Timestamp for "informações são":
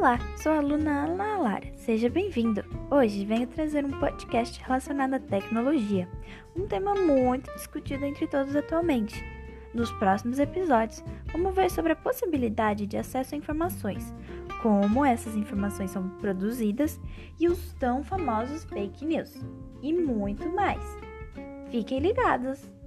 15.36-16.08